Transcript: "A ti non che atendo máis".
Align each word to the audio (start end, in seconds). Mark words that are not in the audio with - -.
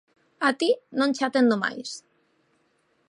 "A 0.47 0.49
ti 0.59 0.69
non 0.97 1.13
che 1.15 1.23
atendo 1.25 1.55
máis". 1.63 1.89